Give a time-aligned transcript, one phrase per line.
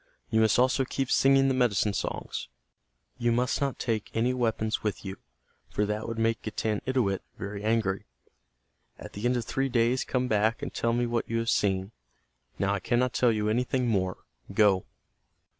[0.31, 2.47] You must also keep singing the medicine songs.
[3.19, 5.17] You must not take any weapons with you
[5.69, 8.05] for that would make Getanittowit very angry.
[8.97, 11.91] At the end of three days come back and tell me what you have seen.
[12.57, 14.17] Now I cannot tell you anything more.
[14.51, 14.85] Go."